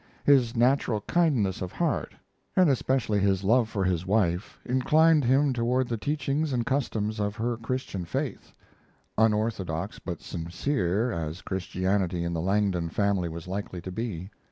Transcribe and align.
His 0.23 0.55
natural 0.55 1.01
kindness 1.01 1.61
of 1.61 1.71
heart, 1.73 2.15
and 2.55 2.71
especially 2.71 3.19
his 3.19 3.43
love 3.43 3.69
for 3.69 3.83
his 3.83 4.03
wife, 4.03 4.57
inclined 4.65 5.23
him 5.25 5.53
toward 5.53 5.87
the 5.87 5.95
teachings 5.95 6.51
and 6.51 6.65
customs 6.65 7.19
of 7.19 7.35
her 7.35 7.55
Christian 7.55 8.05
faith 8.05 8.51
unorthodox 9.15 9.99
but 9.99 10.23
sincere, 10.23 11.11
as 11.11 11.43
Christianity 11.43 12.23
in 12.23 12.33
the 12.33 12.41
Langdon 12.41 12.89
family 12.89 13.29
was 13.29 13.47
likely 13.47 13.79
to 13.79 13.91
be. 13.91 14.31